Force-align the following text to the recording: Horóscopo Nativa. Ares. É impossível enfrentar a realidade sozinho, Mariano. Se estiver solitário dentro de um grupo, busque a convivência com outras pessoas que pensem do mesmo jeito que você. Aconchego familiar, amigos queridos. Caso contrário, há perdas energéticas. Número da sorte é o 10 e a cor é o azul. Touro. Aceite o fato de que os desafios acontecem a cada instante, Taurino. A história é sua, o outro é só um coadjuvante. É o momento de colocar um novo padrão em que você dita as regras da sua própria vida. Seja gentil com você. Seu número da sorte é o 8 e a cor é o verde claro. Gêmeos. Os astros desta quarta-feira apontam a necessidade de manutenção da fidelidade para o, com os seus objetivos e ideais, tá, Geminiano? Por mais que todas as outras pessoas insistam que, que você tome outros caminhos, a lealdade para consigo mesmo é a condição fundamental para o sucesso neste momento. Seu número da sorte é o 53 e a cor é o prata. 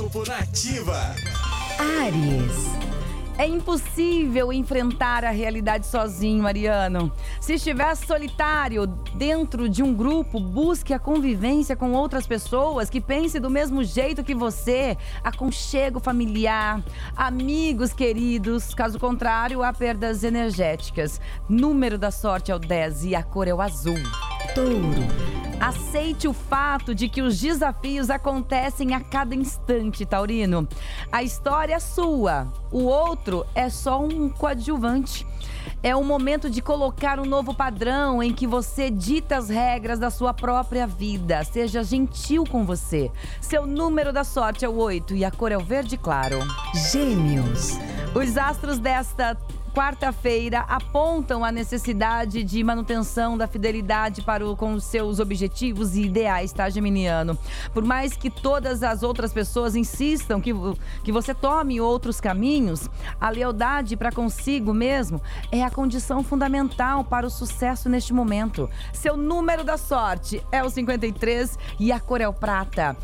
Horóscopo 0.00 0.26
Nativa. 0.26 1.14
Ares. 1.78 2.70
É 3.36 3.46
impossível 3.46 4.52
enfrentar 4.52 5.24
a 5.24 5.30
realidade 5.30 5.86
sozinho, 5.86 6.42
Mariano. 6.42 7.12
Se 7.40 7.54
estiver 7.54 7.94
solitário 7.94 8.86
dentro 9.14 9.68
de 9.68 9.82
um 9.82 9.94
grupo, 9.94 10.40
busque 10.40 10.94
a 10.94 10.98
convivência 10.98 11.76
com 11.76 11.92
outras 11.92 12.26
pessoas 12.26 12.88
que 12.88 13.00
pensem 13.00 13.40
do 13.40 13.50
mesmo 13.50 13.84
jeito 13.84 14.24
que 14.24 14.34
você. 14.34 14.96
Aconchego 15.22 16.00
familiar, 16.00 16.82
amigos 17.14 17.92
queridos. 17.92 18.74
Caso 18.74 18.98
contrário, 18.98 19.62
há 19.62 19.72
perdas 19.72 20.24
energéticas. 20.24 21.20
Número 21.48 21.98
da 21.98 22.10
sorte 22.10 22.50
é 22.50 22.54
o 22.54 22.58
10 22.58 23.04
e 23.04 23.14
a 23.14 23.22
cor 23.22 23.48
é 23.48 23.54
o 23.54 23.60
azul. 23.60 23.98
Touro. 24.54 25.29
Aceite 25.60 26.26
o 26.26 26.32
fato 26.32 26.94
de 26.94 27.06
que 27.06 27.20
os 27.20 27.38
desafios 27.38 28.08
acontecem 28.08 28.94
a 28.94 29.00
cada 29.00 29.34
instante, 29.34 30.06
Taurino. 30.06 30.66
A 31.12 31.22
história 31.22 31.74
é 31.74 31.78
sua, 31.78 32.48
o 32.72 32.84
outro 32.84 33.46
é 33.54 33.68
só 33.68 34.02
um 34.02 34.30
coadjuvante. 34.30 35.26
É 35.82 35.94
o 35.94 36.02
momento 36.02 36.48
de 36.48 36.62
colocar 36.62 37.20
um 37.20 37.26
novo 37.26 37.54
padrão 37.54 38.22
em 38.22 38.32
que 38.32 38.46
você 38.46 38.90
dita 38.90 39.36
as 39.36 39.50
regras 39.50 39.98
da 39.98 40.10
sua 40.10 40.32
própria 40.32 40.86
vida. 40.86 41.44
Seja 41.44 41.82
gentil 41.82 42.44
com 42.44 42.64
você. 42.64 43.10
Seu 43.40 43.66
número 43.66 44.14
da 44.14 44.24
sorte 44.24 44.64
é 44.64 44.68
o 44.68 44.76
8 44.76 45.14
e 45.14 45.24
a 45.24 45.30
cor 45.30 45.52
é 45.52 45.58
o 45.58 45.64
verde 45.64 45.98
claro. 45.98 46.38
Gêmeos. 46.90 47.78
Os 48.14 48.36
astros 48.36 48.78
desta 48.78 49.36
quarta-feira 49.74 50.60
apontam 50.68 51.44
a 51.44 51.52
necessidade 51.52 52.42
de 52.42 52.62
manutenção 52.62 53.38
da 53.38 53.46
fidelidade 53.46 54.22
para 54.22 54.46
o, 54.46 54.56
com 54.56 54.74
os 54.74 54.84
seus 54.84 55.20
objetivos 55.20 55.96
e 55.96 56.02
ideais, 56.02 56.52
tá, 56.52 56.68
Geminiano? 56.68 57.38
Por 57.72 57.84
mais 57.84 58.16
que 58.16 58.30
todas 58.30 58.82
as 58.82 59.02
outras 59.02 59.32
pessoas 59.32 59.76
insistam 59.76 60.40
que, 60.40 60.52
que 61.04 61.12
você 61.12 61.34
tome 61.34 61.80
outros 61.80 62.20
caminhos, 62.20 62.88
a 63.20 63.30
lealdade 63.30 63.96
para 63.96 64.12
consigo 64.12 64.74
mesmo 64.74 65.20
é 65.52 65.62
a 65.62 65.70
condição 65.70 66.22
fundamental 66.22 67.04
para 67.04 67.26
o 67.26 67.30
sucesso 67.30 67.88
neste 67.88 68.12
momento. 68.12 68.68
Seu 68.92 69.16
número 69.16 69.64
da 69.64 69.76
sorte 69.76 70.44
é 70.50 70.62
o 70.62 70.70
53 70.70 71.58
e 71.78 71.92
a 71.92 72.00
cor 72.00 72.20
é 72.20 72.28
o 72.28 72.32
prata. 72.32 72.96